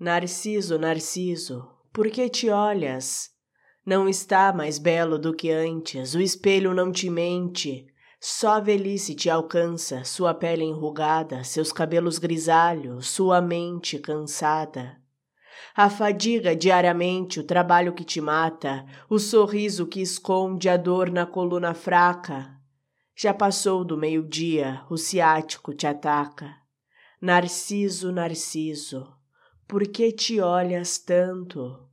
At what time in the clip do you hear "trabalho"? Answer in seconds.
17.44-17.92